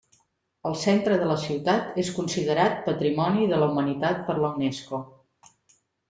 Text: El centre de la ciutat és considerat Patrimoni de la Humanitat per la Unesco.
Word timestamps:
El 0.67 0.75
centre 0.83 1.17
de 1.23 1.25
la 1.31 1.35
ciutat 1.41 1.99
és 2.03 2.07
considerat 2.15 2.79
Patrimoni 2.87 3.45
de 3.51 3.59
la 3.65 3.67
Humanitat 3.73 4.23
per 4.31 4.37
la 4.39 4.51
Unesco. 4.61 5.01